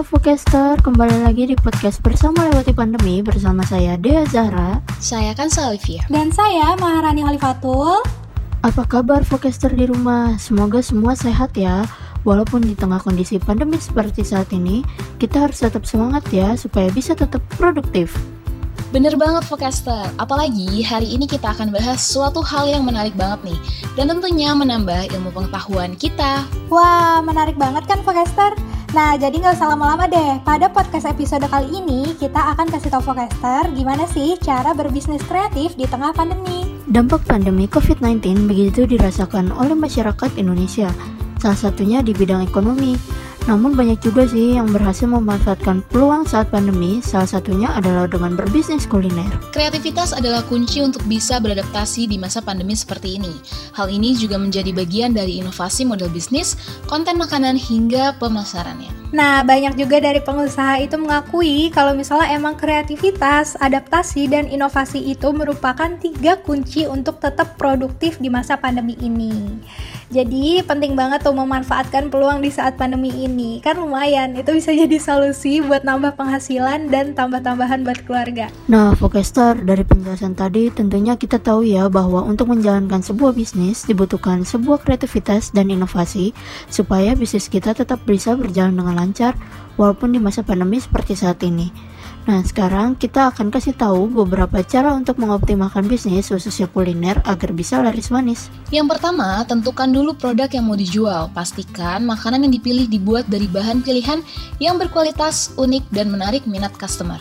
[0.00, 4.80] Forecaster, kembali lagi di podcast bersama lewati pandemi bersama saya Dea Zahra.
[4.96, 6.00] Saya kan Salivia.
[6.08, 8.00] Dan saya Maharani Halifatul.
[8.64, 10.40] Apa kabar Forecaster di rumah?
[10.40, 11.84] Semoga semua sehat ya.
[12.24, 14.80] Walaupun di tengah kondisi pandemi seperti saat ini,
[15.20, 18.16] kita harus tetap semangat ya supaya bisa tetap produktif.
[18.96, 23.58] Bener banget Forecaster, apalagi hari ini kita akan bahas suatu hal yang menarik banget nih
[23.96, 28.52] Dan tentunya menambah ilmu pengetahuan kita Wah, menarik banget kan Forecaster?
[28.92, 30.36] Nah, jadi nggak usah lama-lama deh.
[30.44, 35.72] Pada podcast episode kali ini, kita akan kasih tau Forecaster gimana sih cara berbisnis kreatif
[35.80, 36.76] di tengah pandemi.
[36.84, 40.92] Dampak pandemi COVID-19 begitu dirasakan oleh masyarakat Indonesia,
[41.40, 42.92] salah satunya di bidang ekonomi.
[43.50, 48.86] Namun banyak juga sih yang berhasil memanfaatkan peluang saat pandemi, salah satunya adalah dengan berbisnis
[48.86, 49.26] kuliner.
[49.50, 53.34] Kreativitas adalah kunci untuk bisa beradaptasi di masa pandemi seperti ini.
[53.74, 56.54] Hal ini juga menjadi bagian dari inovasi model bisnis,
[56.86, 59.02] konten makanan hingga pemasarannya.
[59.12, 65.28] Nah, banyak juga dari pengusaha itu mengakui kalau misalnya emang kreativitas, adaptasi, dan inovasi itu
[65.36, 69.60] merupakan tiga kunci untuk tetap produktif di masa pandemi ini.
[70.12, 73.64] Jadi penting banget tuh memanfaatkan peluang di saat pandemi ini.
[73.64, 78.52] Kan lumayan, itu bisa jadi solusi buat nambah penghasilan dan tambah-tambahan buat keluarga.
[78.68, 84.44] Nah, Focaster, dari penjelasan tadi tentunya kita tahu ya bahwa untuk menjalankan sebuah bisnis dibutuhkan
[84.44, 86.36] sebuah kreativitas dan inovasi
[86.68, 89.32] supaya bisnis kita tetap bisa berjalan dengan lancar
[89.80, 91.91] walaupun di masa pandemi seperti saat ini.
[92.22, 97.82] Nah, sekarang kita akan kasih tahu beberapa cara untuk mengoptimalkan bisnis khususnya kuliner agar bisa
[97.82, 98.46] laris manis.
[98.70, 101.34] Yang pertama, tentukan dulu produk yang mau dijual.
[101.34, 104.22] Pastikan makanan yang dipilih dibuat dari bahan pilihan
[104.62, 107.18] yang berkualitas, unik, dan menarik minat customer.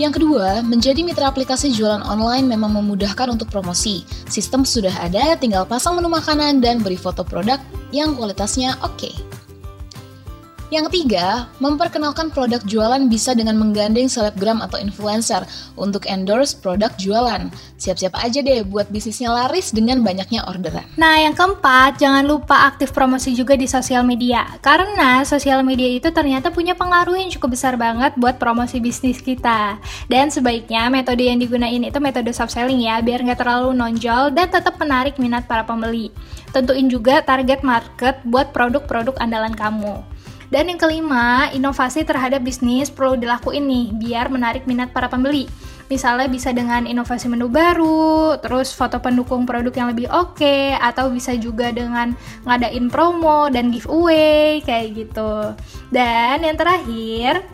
[0.00, 4.08] Yang kedua, menjadi mitra aplikasi jualan online memang memudahkan untuk promosi.
[4.24, 7.60] Sistem sudah ada, tinggal pasang menu makanan dan beri foto produk
[7.92, 8.96] yang kualitasnya oke.
[8.96, 9.29] Okay.
[10.70, 15.42] Yang ketiga, memperkenalkan produk jualan bisa dengan menggandeng selebgram atau influencer
[15.74, 17.50] untuk endorse produk jualan.
[17.74, 20.86] Siap-siap aja deh buat bisnisnya laris dengan banyaknya orderan.
[20.94, 24.46] Nah, yang keempat, jangan lupa aktif promosi juga di sosial media.
[24.62, 29.82] Karena sosial media itu ternyata punya pengaruh yang cukup besar banget buat promosi bisnis kita.
[30.06, 34.46] Dan sebaiknya metode yang digunain itu metode soft selling ya, biar nggak terlalu nonjol dan
[34.46, 36.14] tetap menarik minat para pembeli.
[36.54, 40.09] Tentuin juga target market buat produk-produk andalan kamu.
[40.50, 45.46] Dan yang kelima, inovasi terhadap bisnis perlu dilakuin nih biar menarik minat para pembeli.
[45.86, 51.10] Misalnya bisa dengan inovasi menu baru, terus foto pendukung produk yang lebih oke, okay, atau
[51.10, 52.14] bisa juga dengan
[52.46, 55.54] ngadain promo dan giveaway kayak gitu.
[55.94, 57.46] Dan yang terakhir,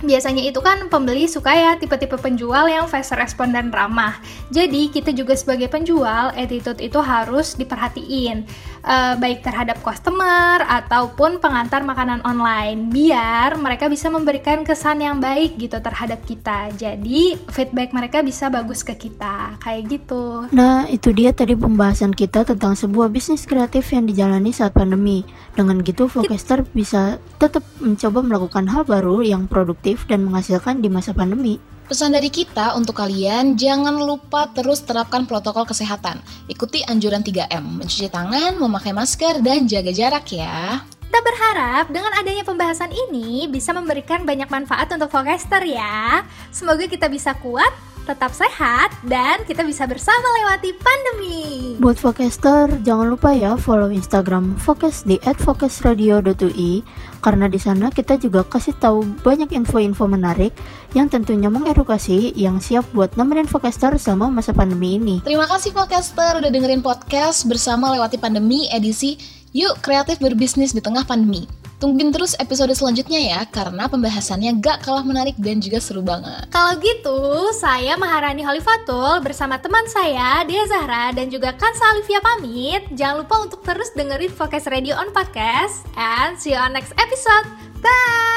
[0.00, 4.20] biasanya itu kan pembeli suka ya tipe-tipe penjual yang fast respon dan ramah.
[4.52, 8.44] Jadi kita juga sebagai penjual attitude itu harus diperhatiin
[8.84, 15.56] uh, baik terhadap customer ataupun pengantar makanan online biar mereka bisa memberikan kesan yang baik
[15.56, 16.72] gitu terhadap kita.
[16.76, 20.48] Jadi feedback mereka bisa bagus ke kita kayak gitu.
[20.52, 25.24] Nah itu dia tadi pembahasan kita tentang sebuah bisnis kreatif yang dijalani saat pandemi.
[25.50, 31.16] Dengan gitu Focaster bisa tetap mencoba melakukan hal baru yang produktif dan menghasilkan di masa
[31.16, 31.56] pandemi.
[31.90, 36.22] Pesan dari kita untuk kalian, jangan lupa terus terapkan protokol kesehatan.
[36.46, 40.86] Ikuti anjuran 3M, mencuci tangan, memakai masker, dan jaga jarak ya.
[41.10, 46.22] Kita berharap dengan adanya pembahasan ini bisa memberikan banyak manfaat untuk Focaster ya.
[46.54, 47.74] Semoga kita bisa kuat
[48.10, 51.78] tetap sehat, dan kita bisa bersama lewati pandemi.
[51.78, 56.82] Buat Focaster, jangan lupa ya follow Instagram Focus di @focusradio.ui
[57.22, 60.50] karena di sana kita juga kasih tahu banyak info-info menarik
[60.96, 65.22] yang tentunya mengedukasi yang siap buat nemenin Focaster selama masa pandemi ini.
[65.22, 69.14] Terima kasih Focaster udah dengerin podcast bersama lewati pandemi edisi
[69.54, 71.59] Yuk Kreatif Berbisnis di Tengah Pandemi.
[71.80, 76.44] Tungguin terus episode selanjutnya ya, karena pembahasannya gak kalah menarik dan juga seru banget.
[76.52, 82.84] Kalau gitu, saya Maharani Halifatul bersama teman saya, Dia Zahra, dan juga Kansa Olivia pamit.
[82.92, 87.48] Jangan lupa untuk terus dengerin Focus Radio on Podcast, and see you on next episode.
[87.80, 88.29] Bye!